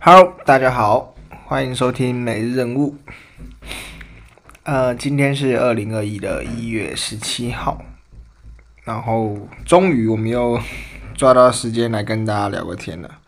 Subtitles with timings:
[0.00, 1.12] Hello，大家好，
[1.44, 2.94] 欢迎收听每日任务。
[4.62, 7.82] 呃，今天是二零二一的一月十七号，
[8.84, 10.60] 然后终于我们又
[11.16, 13.18] 抓到时间来跟大家聊个天了。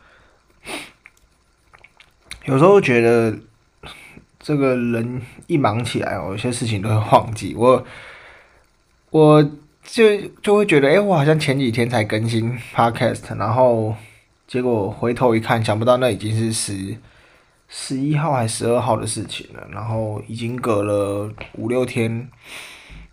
[2.45, 3.37] 有时候觉得
[4.39, 7.84] 这个人一忙起来，有些事情都会忘记我，
[9.11, 9.50] 我
[9.82, 13.96] 就就会觉得，哎，我好像前几天才更新 Podcast，然后。
[14.51, 16.97] 结果回头一看，想不到那已经是十
[17.69, 19.65] 十一号还是十二号的事情了。
[19.70, 22.29] 然后已经隔了五六天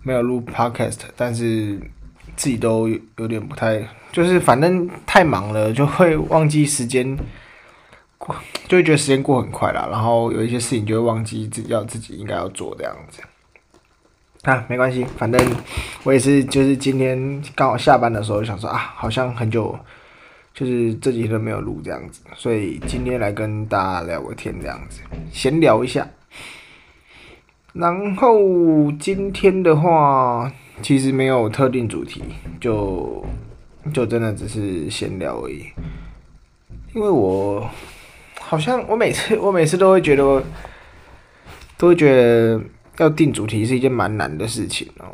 [0.01, 1.79] 没有录 podcast，但是
[2.35, 7.15] 自己都有点不太，就是反正太忙了，就会忘记时间
[8.17, 8.35] 过，
[8.67, 9.87] 就会觉得时间过很快啦。
[9.91, 13.21] 然后有一些事情就会忘记自己要自己应该要做这样子。
[14.41, 15.55] 啊，没关系，反正
[16.03, 19.77] 我也是，就是今天刚好下班的时候想说啊，好像很久。
[20.57, 25.01] 就是这几天都没有录这样子，所以今天来跟大家聊个天这样子，
[25.31, 26.07] 闲聊一下。
[27.73, 30.51] 然后今天的话，
[30.81, 32.23] 其实没有特定主题，
[32.59, 33.23] 就
[33.93, 35.63] 就真的只是闲聊而已。
[36.95, 37.69] 因为我
[38.39, 40.43] 好像我每次我每次都会觉得，
[41.77, 42.59] 都会觉得
[42.97, 45.05] 要定主题是一件蛮难的事情哦，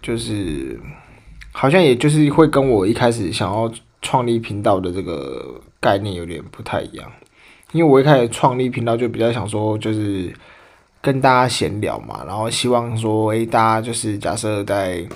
[0.00, 0.78] 就是
[1.50, 3.68] 好像也就是会跟我一开始想要。
[4.02, 7.10] 创立频道的这个概念有点不太一样，
[7.72, 10.30] 因为我一开始创立频道就比较想说，就是
[11.00, 15.06] 跟大家闲聊嘛，然后希望说，诶，大家就是假设在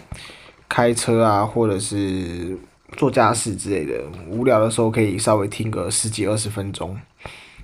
[0.68, 2.56] 开车啊，或者是
[2.96, 6.96] 做家事之类的，无聊的时候可以稍微听个十几二十分钟，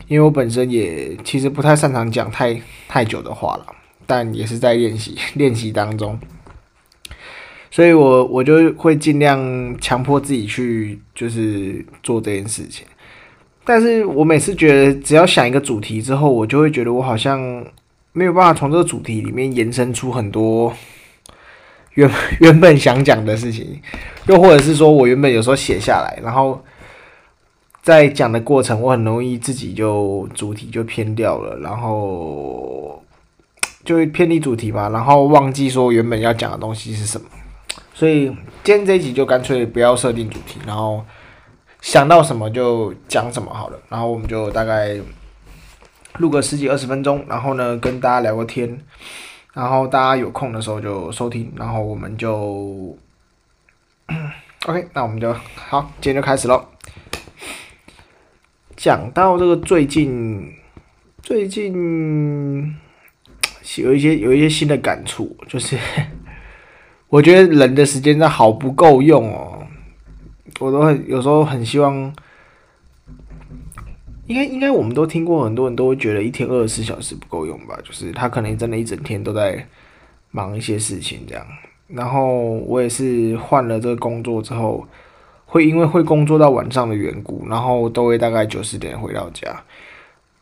[0.08, 3.66] 因为我本身也其实不太擅长讲太太久的话了，
[4.06, 6.18] 但也是在练习练习当中。
[7.74, 9.40] 所以我我就会尽量
[9.80, 12.84] 强迫自己去，就是做这件事情。
[13.64, 17.40] 但是我每次觉得，只要想一个主题之后，我就会觉得我好像
[18.12, 20.70] 没有办法从这个主题里面延伸出很多
[21.94, 23.80] 原 原本想讲的事情，
[24.26, 26.62] 又或者是说我原本有时候写下来，然后
[27.82, 33.02] 在讲的过程，我很容易自己就主题就偏掉了，然后
[33.82, 37.26] 就会偏离主题吧，然后忘记说原本要讲的东西是什么。
[38.02, 38.26] 所以
[38.64, 41.04] 今天这一集就干脆不要设定主题，然后
[41.80, 43.78] 想到什么就讲什么好了。
[43.88, 44.98] 然后我们就大概
[46.18, 48.76] 录个十几二十分钟，然后呢跟大家聊个天，
[49.52, 52.98] 然后大家有空的时候就收听，然后我们就
[54.66, 56.60] OK，那我们就好，今天就开始喽。
[58.74, 60.52] 讲到这个最近，
[61.22, 62.76] 最近
[63.76, 65.78] 有一些有一些新的感触，就是。
[67.12, 69.58] 我觉得人的时间真的好不够用哦，
[70.60, 71.94] 我都很有时候很希望，
[74.26, 79.62] 应该应该我们都听过，很多人都会觉得一天二十四小时不够用吧，就是他可能真的一整天都在
[80.30, 81.46] 忙一些事情这样。
[81.86, 84.88] 然后我也是换了这个工作之后，
[85.44, 89.62] 会因为会工作到晚上的缘故，然后都会大概九十点回到家，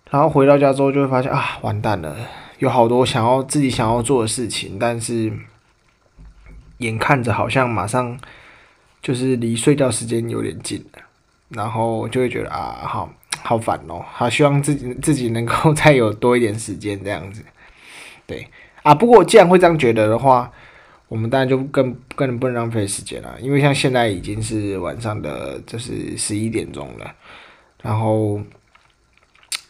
[0.09, 2.15] 然后回到家之后就会发现啊，完蛋了，
[2.61, 5.33] 有好多想要自己想要做的事情，但是。
[6.81, 8.19] 眼看着好像马上
[9.01, 11.03] 就是离睡觉时间有点近了，
[11.49, 13.11] 然后就会觉得啊，好
[13.43, 17.43] 好烦哦，好希望自己自己能够再有多一点时间这样子，
[18.27, 18.47] 对
[18.83, 18.95] 啊。
[18.95, 20.53] 不过既然会这样觉得的话，
[21.09, 27.15] 我们当然就更更不能浪费时间了，因为像现在已经是晚上的就是十一点钟了，
[27.83, 28.41] 然后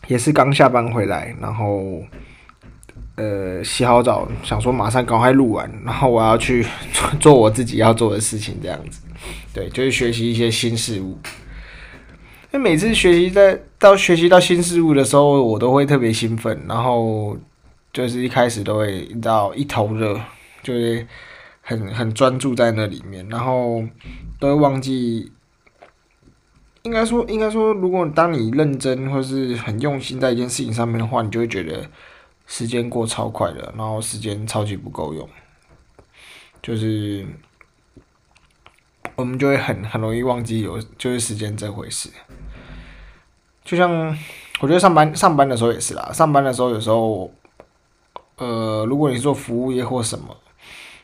[0.09, 2.03] 也是刚下班回来，然后。
[3.17, 6.65] 呃，洗好澡，想说马上赶快录完，然后我要去
[7.21, 9.03] 做我自己要做的事情，这样子，
[9.53, 11.19] 对，就是学习一些新事物。
[12.51, 17.37] 那每次学习在到学习到新事物的时候，我都会特别兴奋，然后
[17.93, 20.19] 就是一开始都会到一头热，
[20.63, 21.07] 就是
[21.61, 23.85] 很很专注在那里面，然后
[24.39, 25.31] 都会忘记。
[26.85, 31.87] 应该说，应该说，如果当你认真或是很用心在一件事情上面的话，你就会觉得。
[32.51, 35.29] 时间过超快的，然后时间超级不够用，
[36.61, 37.25] 就是
[39.15, 42.11] 我们就会很很容易忘记有就是时间这回事。
[43.65, 43.89] 就像
[44.61, 47.33] 我觉得上班上班的时候也是啦，上班的时候有时候，
[48.37, 50.37] 呃，如果你是做服务业或什么，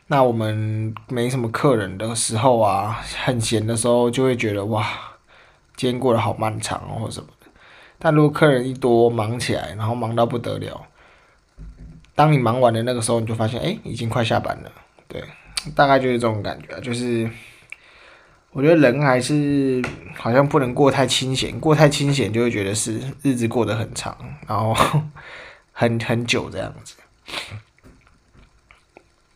[0.07, 4.85] 那我们没什么客人的时候啊，很闲的时候，就会觉得哇，
[5.77, 7.47] 今天过得好漫长哦或什么的。
[7.97, 10.85] 但如果客人一多，忙起来，然后忙到不得了。
[12.17, 14.71] 当你忙完的那个时候，你就发现，哎、已经快下班了。
[15.07, 15.23] 对，
[15.75, 17.29] 大概就是这种感觉，就是
[18.49, 19.79] 我觉得人还是
[20.15, 24.17] 好像不能过太清闲，过太清闲就会觉得是日子过得很长，
[24.47, 24.75] 然后
[25.71, 26.95] 很很久这样子。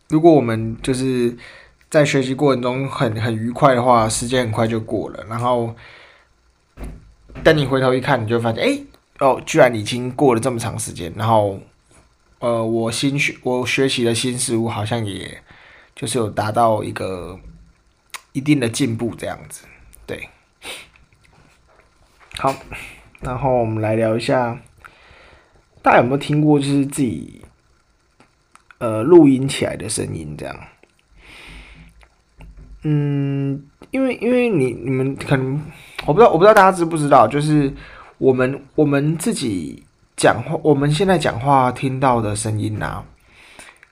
[0.10, 1.38] 如果我们就是
[1.88, 5.24] 在学习过程中很很愉快的话，时间很快就过了。
[5.30, 5.76] 然后
[7.44, 8.80] 等你回头一看，你就发现，哎、
[9.20, 11.14] 哦，居然已经过了这么长时间。
[11.16, 11.60] 然后，
[12.42, 15.42] 呃，我新学我学习的新事物，好像也
[15.96, 17.40] 就是有达到一个
[18.34, 19.64] 一定的进步，这样子。
[20.06, 20.28] 对，
[22.38, 22.54] 好，
[23.22, 24.60] 然后我们来聊一下，
[25.82, 27.38] 大家有没有听过，就是自己。
[28.82, 30.60] 呃，录音起来的声音这样，
[32.82, 35.62] 嗯，因为因为你你们可能
[36.08, 37.72] 我不知道我不知道大家知不知道，就是
[38.18, 39.84] 我们我们自己
[40.22, 43.06] 讲话，我们现在讲话听到的声音呐、啊，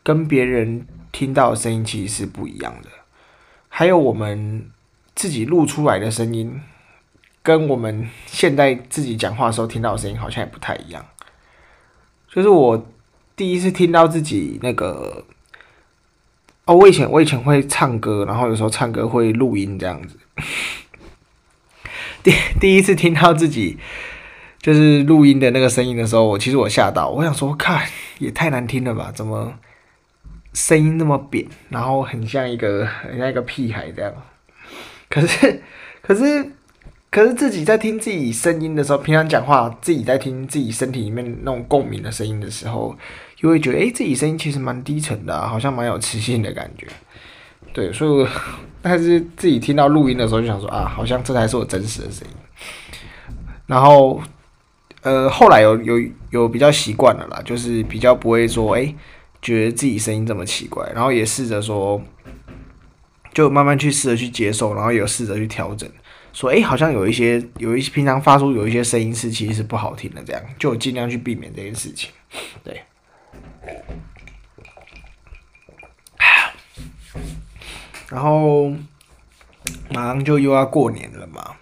[0.04, 2.90] 跟别人听到的声音其实是不一样的。
[3.68, 4.70] 还有我们
[5.16, 6.62] 自己录出来的声音，
[7.42, 11.04] 跟我们现在自己讲话的时候听到的声音好像也不太一样。
[12.32, 12.86] 就是我。
[13.36, 15.24] 第一次听到自己那个
[16.66, 20.20] 哦，我以前我以前会唱歌，然后有时候唱歌会录音这样子。
[22.22, 23.78] 第第一次听到自己
[24.62, 27.88] 就是录音的那个声音的时候，我其实我吓到，我想说，看
[28.20, 29.12] 也太难听了吧？
[29.14, 29.54] 怎么
[30.54, 34.14] 声音那么扁，然后很像一个很像一个屁孩这样？
[35.10, 35.62] 可是
[36.02, 36.52] 可是
[37.10, 42.96] 可是自己在听自己声音的时候，平常讲话自己在听自己身体里面那种共鸣的声音的时候。
[43.42, 46.86] 就会觉得，诶，自己声音其实蛮低沉的，好像蛮有磁性的感觉。
[47.72, 48.28] 对， 所以，
[48.84, 52.34] 但是自己听到录音的时候，就想说啊，好像这才是我真实的声音。
[53.66, 54.22] 然后，
[55.02, 56.00] 呃，后来有有
[56.30, 58.96] 有比较习惯了啦，就是比较不会说，诶，
[59.42, 60.90] 觉得自己声音这么奇怪。
[60.94, 62.02] 然后也试着说，
[63.34, 65.90] 就慢慢去试着去接受，然后有试着去调整，
[66.34, 72.12] 说，诶，好像有一些有一些平常发出有一些声音是其实是不好听的，这样就尽量去避免这件事情。
[72.64, 72.82] 对。
[78.10, 78.72] 然后
[79.92, 81.56] 马上就又要过年了嘛，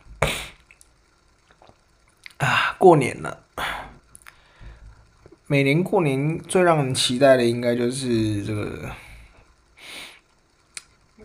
[2.77, 3.39] 过年了！
[5.47, 8.89] 每年过年最让人期待的应该就是这个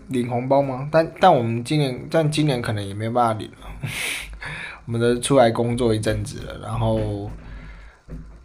[0.09, 0.89] 领红包吗？
[0.91, 3.69] 但但我们今年，但今年可能也没有办法领了。
[4.87, 7.31] 我们都出来工作一阵子了，然后。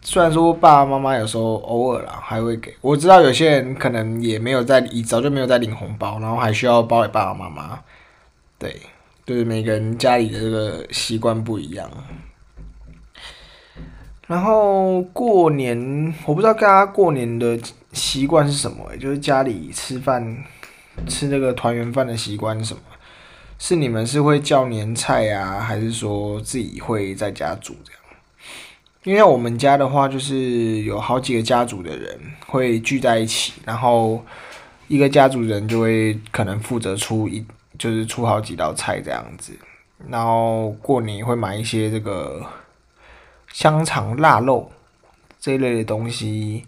[0.00, 7.78] 虽然说爸爸妈妈有时候偶尔啦还会给，我知道有些人可能也没有在，早就没有在领红包，然后还需要包给爸爸妈妈。
[8.58, 8.80] 对，
[9.26, 11.90] 就是每个人家里的这个习惯不一样。
[14.28, 17.58] 然后过年，我不知道大家过年的
[17.92, 20.44] 习惯是什么，欸，就是家里吃饭
[21.08, 22.80] 吃那个团圆饭的习惯是什么？
[23.58, 28.00] 是你们是会叫年菜啊，还是说自己会在家煮这样？
[29.04, 34.22] 因为我们家的话，就是有好几个家族的人会聚在一起，然后
[34.88, 37.42] 一个家族人就会可能负责出一，
[37.78, 39.52] 就是出好几道菜这样子。
[40.08, 42.44] 然后过年会买一些这个
[43.52, 44.70] 香肠、腊肉
[45.40, 46.64] 这一类的东西，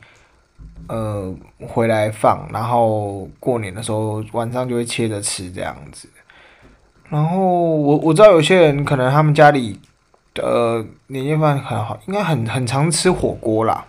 [0.88, 1.34] 呃，
[1.68, 6.08] 回来放，然后过年的时候晚上就会切着吃这样子。
[7.08, 9.78] 然后我我知道有些人可能他们家里。
[10.32, 13.84] 的，年夜饭很好，应该很很常吃火锅啦。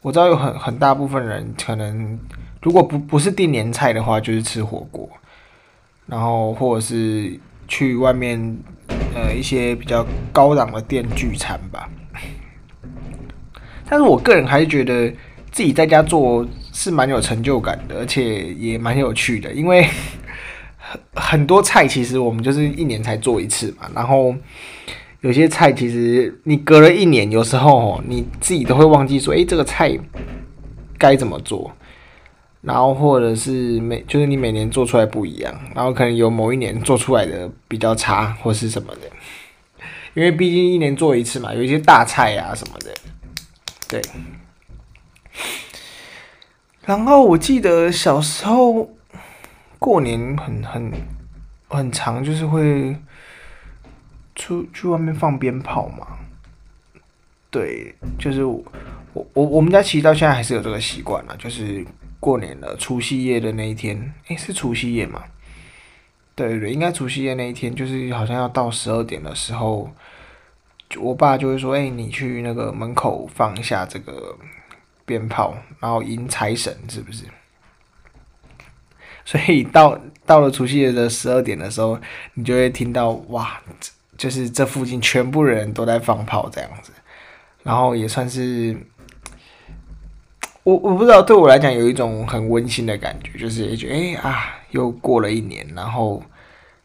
[0.00, 2.18] 我知道有很很大部分人可能，
[2.62, 5.06] 如果不不是订年菜的话，就是吃火锅，
[6.06, 8.58] 然后或者是去外面
[9.14, 11.88] 呃一些比较高档的店聚餐吧。
[13.88, 15.08] 但是我个人还是觉得
[15.50, 19.86] 自己在家做是蛮有成就感的，而且也蛮有趣的，因为
[20.76, 24.34] 很很多菜其实我们就是一年才做一次嘛，然后。
[25.20, 29.98] 有些菜其实你隔了一年，有时候你自己都会忘记说，诶，这个菜
[30.98, 31.74] 该怎么做，
[32.64, 39.10] 然后或者是每就是你每年做出来不一样，然后可能有某一年做出来的比较差或是什么的，
[40.14, 42.94] 因为毕竟一年做一次嘛，有一些大菜啊什么的，
[43.88, 44.02] 对。
[46.84, 48.90] 然后我记得小时候
[49.78, 50.92] 过年很很
[51.68, 52.96] 很长，就是会。
[54.36, 56.08] 出去外面放鞭炮嘛？
[57.52, 58.60] 对，就是我
[59.12, 61.86] 我我们家其实到现在还是有这个习惯了，就是
[62.24, 65.24] 过年了，除夕夜的那一天，诶，是除夕夜嘛？
[66.34, 69.90] 对对对，应该除夕夜那一天，就是好像要到十二点的时候，
[70.98, 74.34] 我爸就会说：“诶，你去那个门口放一下这个
[75.04, 77.24] 鞭炮，然后迎财神，是不是？”
[79.26, 82.00] 所以到到了除夕夜的十二点的时候，
[82.32, 83.60] 你就会听到哇，
[84.16, 86.90] 就是这附近全部人都在放炮这样子，
[87.62, 88.74] 然后也算是
[90.64, 96.22] 我我不知道，对我来讲有一种很温馨的感觉，就是也觉得哎、啊，又过了一年，然后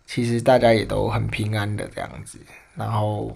[0.06, 2.38] 其实大家也都很平安的这样子，
[2.76, 3.36] 然后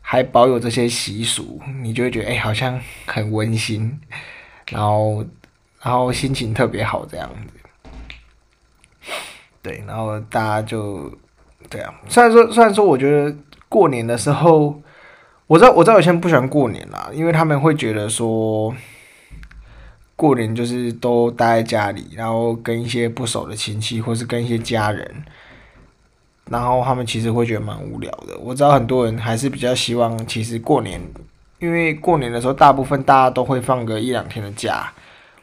[0.00, 3.98] 还保有这些习俗，你就会觉得哎、好像很温馨，
[4.70, 5.24] 然后
[5.82, 9.10] 然后心情特别好这样子。
[9.62, 11.12] 对，然后大家就
[11.68, 11.92] 这样。
[12.08, 13.36] 虽然说，虽然说，我觉得
[13.68, 14.80] 过年的时候，
[15.48, 18.72] 我知道，我知道有些人不喜欢过年啦，因为他们会觉得说，
[20.16, 25.24] 过年就是都待在家里，然后跟一些不熟的亲戚，或是跟一些家人，
[26.50, 28.36] 然后他们其实会觉得蛮无聊的。
[28.38, 31.00] 我知道很多人还是比较希望，其实过年，
[31.60, 34.92] 因为过年的时候，大部分大家都会放个一两天的假。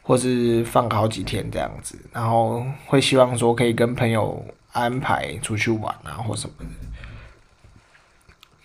[0.05, 6.65] 或是放好几天这样子，然后会希望说可以跟朋友安排出去玩啊，或什么的。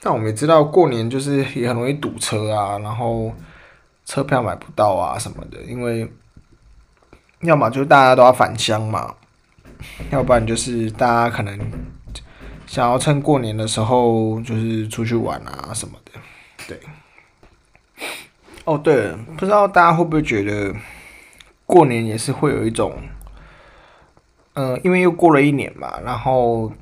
[0.00, 3.33] 但我们也知道过年就是也很容易堵车啊，然后
[4.09, 6.11] 车票买不到啊什么的，因为
[7.43, 9.15] 要么就是大家都要返乡嘛，
[10.11, 11.59] 要不然就是大家可能
[12.67, 16.12] 想要趁过年的时候就是出去玩啊什么的。
[16.67, 16.81] 对。
[18.65, 20.75] 哦，对，不知道大家会不会觉得？
[21.67, 22.97] 过年也是会有一种，
[24.55, 26.73] 嗯、因为又过了一年嘛，然后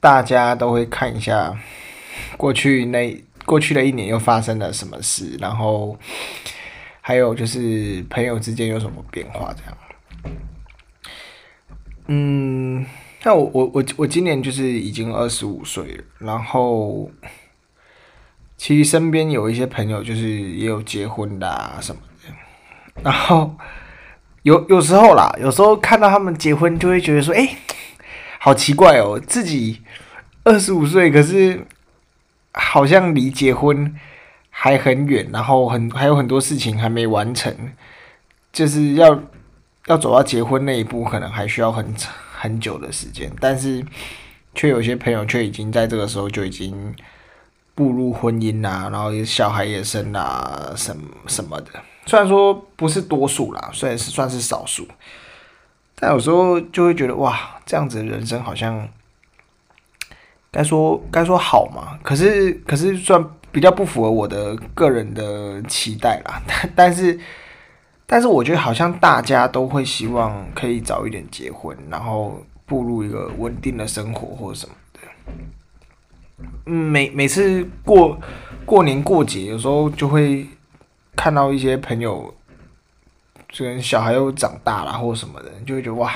[0.00, 1.56] 大家都会看一下
[2.36, 5.96] 过去那过去的一年又发生了什么事，然后
[7.06, 10.34] 还有就是朋友之间有什么变化这样。
[12.08, 12.84] 嗯，
[13.20, 17.08] 像我我我我今年就是已经二十五岁了，然后
[18.56, 23.54] 其实身边有一些朋友就是也有结婚的什么的，然后。
[24.42, 27.56] 有有时候啦，有时候看到他们结婚，就会觉得说，哎，
[28.38, 29.82] 好奇怪哦，自己
[30.44, 31.66] 二十五岁，可是
[32.52, 33.92] 好像离结婚
[34.58, 37.54] 还很远，然后很还有很多事情还没完成，
[38.50, 39.20] 就是要
[39.84, 41.94] 要走到结婚那一步，可能还需要很
[42.34, 43.84] 很久的时间，但是
[44.54, 46.94] 却有些朋友却已经在这个时候就已经
[47.74, 51.70] 步入婚姻啦，然后小孩也生啦，什么什么的。
[52.06, 54.88] 虽然说不是多数啦，虽然是算是少数，
[55.94, 58.88] 但有时候就会觉得哇，这样子的人生好像
[60.50, 61.98] 该说该说好嘛？
[62.02, 63.22] 可是可是算
[63.56, 66.42] 比较不符合我的个人的期待啦。
[66.46, 67.18] 但但是
[68.04, 75.00] 但是我觉得好像大家都会希望可以早一点结婚，然后步入一个稳定的生活或者什么的。
[76.66, 78.20] 嗯，每每次过
[78.66, 80.46] 过年过节，有时候就会。
[81.18, 82.32] 看到一些朋友，
[83.50, 86.12] 虽然小孩又长大了或什么的，就会觉得哇，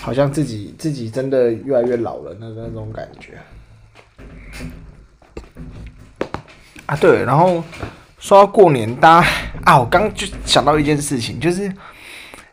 [0.00, 3.38] 好像自己自己真的越来越老了那那种感觉。
[6.86, 7.62] 啊，对，然后
[8.18, 9.28] 说到过年，大家
[9.64, 11.62] 啊，我刚就想到一件事情，就是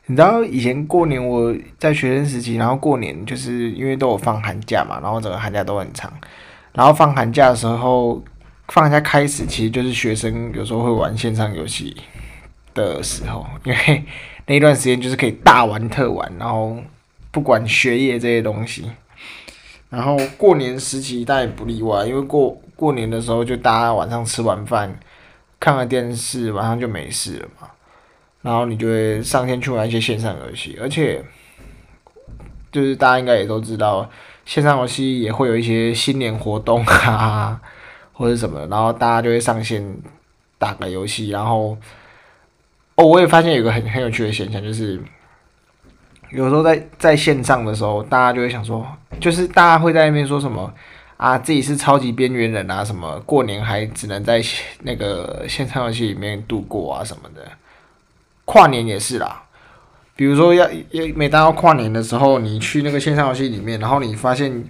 [0.06, 6.12] 你知道以前过年我在学生时期，然后过年就是因为都有放寒假嘛，然后整个寒假都很长，
[6.74, 8.24] 然后放寒假的时候。
[8.68, 11.94] 放假开始，其实就是学生有时候会玩线上游戏
[12.74, 14.06] 的时候，因为
[14.48, 16.78] 那一段时间就是可以大玩特玩，然后
[17.32, 18.90] 不管学业这些东西。
[19.90, 25.00] 然后过年时期当然也不例外，因为过过年的时候就大家晚上吃完饭，
[25.60, 27.68] 看个电视，晚上就没事了嘛。
[28.42, 31.24] 然后你就会上线去玩一些线上游戏，而且
[32.72, 34.10] 就是大家应该也都知道，
[34.46, 37.62] 线上游戏也会有一些新年活动啊。
[38.14, 39.84] 或者什么，然后大家就会上线
[40.60, 41.76] 打个游戏，然后
[42.94, 45.02] 哦，我也发现有个很很有趣的现象，就是
[46.30, 48.86] 有时候在在线上的时候，大家就会想说，
[49.20, 50.72] 就是大家会在那边说什么
[51.22, 54.42] 啊，自己是超级边缘人啊，什么过年还只能在
[54.82, 57.48] 那个线上游戏里面度过啊什么的，
[58.46, 59.44] 跨年也是啦。
[60.16, 64.64] 比如说要要每当要跨年的时候，你去那个线上游戏里面，然后你发现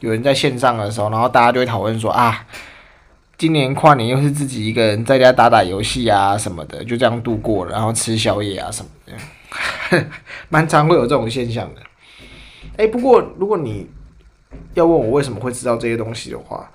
[0.00, 2.46] 有人在线上的时候，然后大家就会讨论说啊。
[3.38, 8.90] 今年跨年又是自己一个人在家打打游戏啊什么的，就这样度过了，然后吃宵夜啊什么
[9.90, 10.06] 的，
[10.50, 11.80] 蛮常会有这种现象的。
[12.76, 13.86] 哎、不过如果你
[14.74, 16.70] 要问我为什么会知道这些东西的话，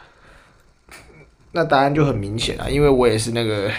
[1.53, 3.71] 那答案就很明显了，因为我也是那个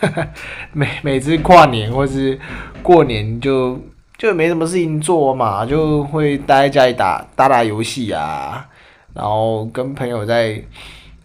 [0.72, 2.38] 每每次跨年或是
[2.82, 3.80] 过年就
[4.16, 8.68] 就没什么事情做嘛，就会待在家里打打打游戏啊，
[9.14, 10.62] 然后跟朋友在。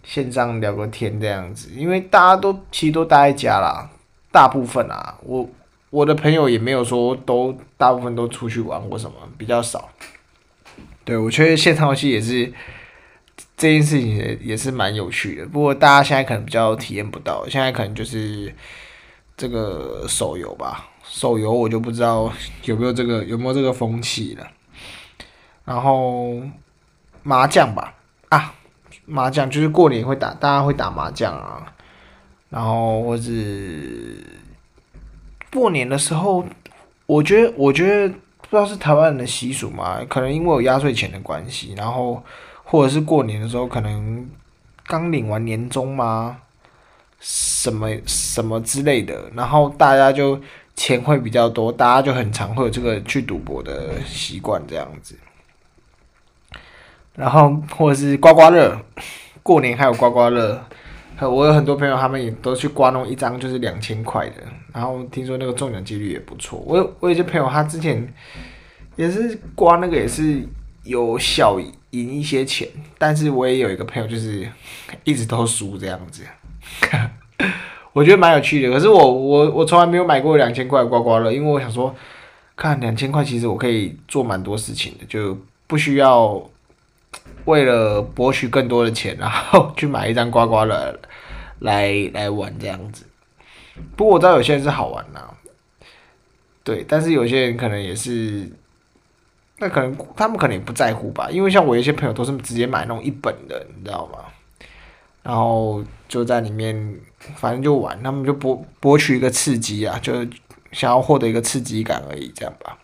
[0.04, 3.88] 线上聊个天这样子，因为大家都其实都待在家啦，
[4.30, 5.48] 大部分啊，我
[5.88, 9.88] 我的朋友也没有说都大部分都出去玩或什么，比较少。
[11.04, 12.52] 对，我觉得线上游戏也是
[13.56, 18.54] 这件事情也也是蛮有趣的，不过大家现在可能比较体验不到，现在可能就是
[19.36, 22.32] 这个手游吧，手游我就不知道
[22.64, 24.46] 有没有这个有没有这个风气了。
[25.64, 26.40] 然后
[27.22, 27.94] 麻将吧，
[28.28, 28.54] 啊，
[29.04, 31.72] 麻将就是过年会打，大家会打麻将啊，
[32.48, 34.24] 然后或是。
[35.54, 36.42] 过年的时候，
[37.04, 38.14] 我觉得，我觉得
[38.52, 42.22] 不知道是台湾人的习俗嘛，可能因为有压岁钱的关系，然后
[42.62, 44.28] 或者是过年的时候，可能
[44.84, 46.36] 刚领完年终嘛，
[47.18, 50.38] 什么什么之类的，然后大家就
[50.76, 55.16] 钱会比较多，大家就很常会有这个去赌博的习惯这样子，
[57.14, 58.78] 然后或者是刮刮乐，
[59.42, 60.62] 过年还有刮刮乐。
[61.20, 64.36] 我有很多朋友，他们也都去刮弄一张就是两千块的，
[64.72, 66.62] 然后听说那个中奖几率也不错。
[66.66, 68.12] 我有我有些朋友，他之前
[68.96, 70.42] 也是刮那个，也是
[70.82, 74.48] 有小赢一些钱，但是我也有一个朋友，就是
[75.04, 76.24] 一直都输这样子。
[77.92, 81.94] 我觉得蛮有趣的，可是我我我从来没有买过两千块刮刮乐，因为我想说，
[82.56, 86.42] 看两千块其实我可以做蛮多事情的，就不需要
[87.44, 90.98] 为了博取更多的钱，然后去买一张刮刮乐。
[91.60, 93.06] 来来玩这样子，
[93.94, 95.20] 不过我知道有些人是好玩呐，
[96.64, 98.50] 对，但是有些人可能也是，
[99.58, 104.24] 那可能他们可能也不在乎吧，因为像我有些朋友都是直接买那种一本的，你知道吗？
[105.22, 106.96] 然后就在里面，
[107.36, 110.12] 反正就玩，他们就博博取一个刺激啊，就
[110.72, 112.76] 想要获得一个刺激感而已，这样吧。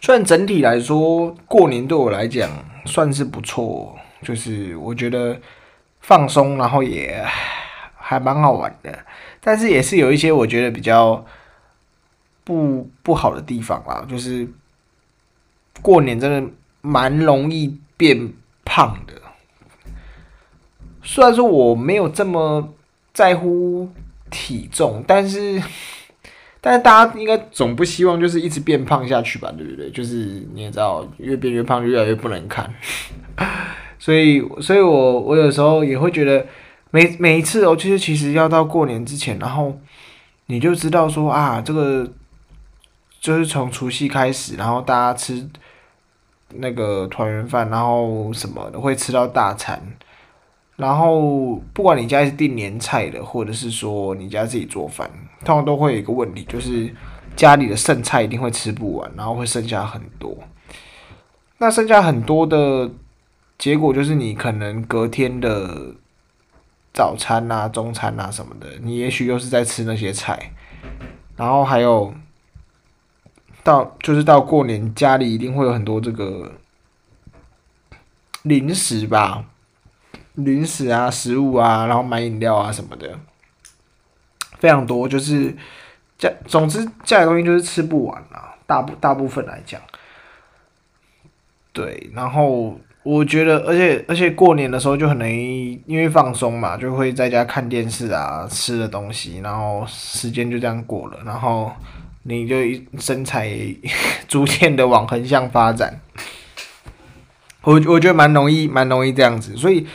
[0.00, 2.50] 虽然整体来说，过年对我来讲
[2.86, 5.38] 算是不错，就是我觉得。
[6.02, 7.22] 放松，然后也
[7.94, 8.98] 还蛮好玩的，
[9.38, 11.22] 但是也是有一些我觉得比较
[12.42, 14.48] 不不好的地方啦，就是
[15.82, 18.32] 过年真的蛮容易变
[18.64, 19.12] 胖的。
[21.02, 22.72] 虽然说我没有这么
[23.12, 23.90] 在乎
[24.30, 25.62] 体重，但是
[26.60, 29.90] 但是大家应该总不希望就是一直变胖下去吧，对不对？
[29.90, 32.72] 就是你也知道，越变越胖，越来越不能看。
[33.98, 36.46] 所以，所以我我有时候也会觉得
[36.90, 39.78] 每，每一次哦，就是其实要到过年之前，然后
[40.46, 42.10] 你就知道说啊，这个
[43.20, 45.48] 就是从除夕开始，然后大家吃
[46.54, 49.80] 那个团圆饭，然后什么的会吃到大餐，
[50.76, 55.10] 然后不管你家是订年菜的，或者是说你家自己做饭，
[55.44, 56.94] 通常都会有一个问题，就是
[57.36, 60.36] 家里的剩菜一定会吃不完，然后会剩下很多。
[61.58, 62.90] 那剩下很多的。
[63.58, 65.94] 结果就是你可能隔天的
[66.94, 70.52] 早餐啊、中餐啊什么的，你也许又是在吃那些菜，
[71.36, 72.14] 然后还有
[73.62, 76.52] 到就是到过年家里一定会有很多这个
[78.44, 79.44] 零食吧，
[80.32, 83.18] 零食啊、食物啊，然后买饮料啊什么的，
[84.60, 85.52] 非常多，就是
[86.16, 89.80] 家总之家里东西就是吃不完啊，大部大部分来讲，
[91.72, 92.78] 对，然后。
[93.02, 101.72] 我觉得，而且而且过年的时候就很容易，因为放松嘛，就会在家看电视啊，吃的东西，然后时间就这样过了，然后
[102.24, 102.56] 你就
[102.98, 103.50] 身材
[104.28, 105.98] 逐渐的往横向发展。
[107.62, 109.86] 我我觉得蛮容易，蛮容易这样子，所以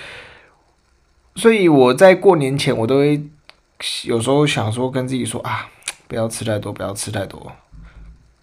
[1.36, 3.22] 所以我在过年前，我都会
[4.06, 5.70] 有时候想说跟自己说啊，
[6.08, 7.52] 不要吃太多，不要吃太多。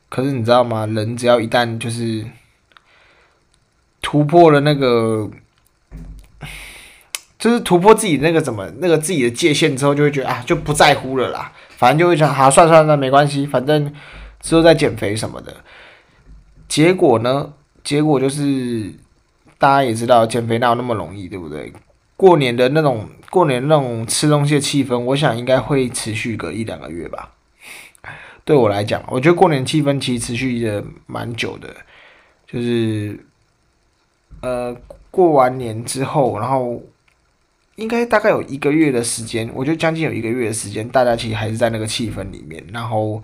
[0.08, 0.86] 可是你知道吗？
[0.86, 2.24] 人只要一旦就是。
[4.04, 5.30] 突破了那个，
[7.38, 11.52] 就是突破自己那个怎么那个自己的界限之后，就会觉得啊，就不在乎了啦。
[11.68, 13.94] 反正就会想，啊，算算算，没关系，反正
[14.40, 15.54] 之后再减肥什么的。
[16.66, 17.52] 结果呢？
[17.84, 18.92] 结果就是
[19.56, 21.72] 大家也知道，减肥哪有那么容易，对不对？
[22.22, 27.32] 过年的那种过年那种吃东西的气氛，我想应该会持续个一两个月吧。
[28.44, 31.74] 对我来讲，我觉得过年气氛其实持续的蛮久的，
[32.46, 33.18] 就是。
[34.40, 34.76] 呃，
[35.10, 36.80] 过完年之后，然后
[37.74, 43.20] 应该大概有一个月的时间，我觉得将近有一个月的时间，大家其实还是在那个气氛里面，然后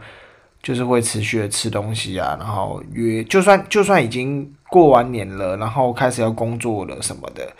[0.60, 7.52] 就是会持续的吃东西啊，然后约，就算就算已经过完年了，然后开始要工作了什么的，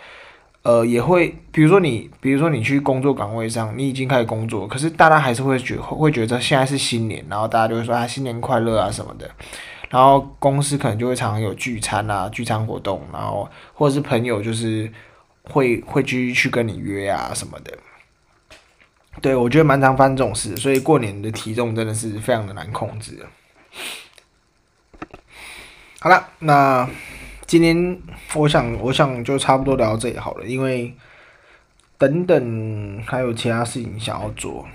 [0.61, 9.29] 呃，也会，比如说你，比如说你去工作岗位上，你已经开始工作，可是大家还是会觉会觉得现在是新年，然后大家就会说啊，新年快乐啊什么的。
[9.89, 14.91] 然后公司可能就会常常有聚餐啊、聚餐活动，然后或者是朋友就是
[15.43, 17.75] 会会继续去跟你约啊什么的。
[19.21, 23.25] 对，我觉得蛮常发生这种事，所以过年的体重真的是非常的难控制。
[25.99, 26.87] 好了，那
[27.49, 27.99] 今天
[28.35, 30.93] 我想，我想就差不多聊到这里好了，因为
[31.97, 34.67] 等等还有其他事情想要做。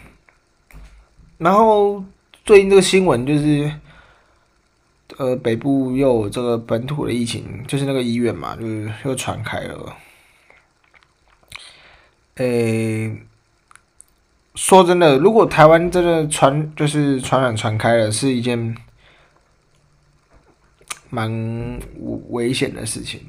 [1.38, 2.04] 然后
[2.44, 3.72] 最近这个新闻就是，
[5.18, 9.96] 呃，北部又有这个本土的疫情，就是那个医院嘛，就是又传开了。
[12.38, 13.22] 诶、
[14.56, 18.76] 说真的，如果台湾真的传就是传染传开了，是一件。
[21.14, 21.80] 蛮
[22.30, 23.20] 危险的事情，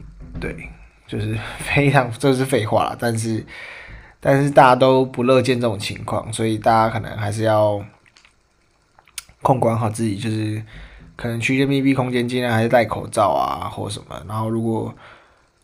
[0.42, 0.68] 对，
[1.06, 2.98] 就是非常， 这是废话了。
[3.00, 3.46] 但是，
[4.20, 7.86] 但是大家都不乐见这种情况，所以大家可能还是要
[9.44, 10.64] 控管好自己，就是
[11.16, 14.20] 可能去一些密闭空间，尽量还是戴口罩啊，或什么。
[14.28, 14.92] 然后，如果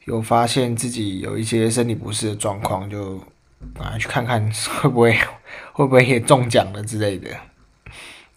[0.06, 3.18] 有发现自己有一些身体不适的状况，就
[3.80, 4.48] 啊去看看
[4.80, 5.18] 会不会
[5.74, 7.30] 会不会也中奖了之类的。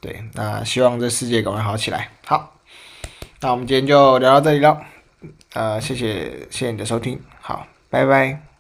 [0.01, 2.09] 对，那希望这世界赶快好起来。
[2.25, 2.51] 好。
[3.45, 4.81] 那我们今天就聊到这里了，
[5.53, 8.54] 呃，谢谢谢谢你的收听，好，拜拜。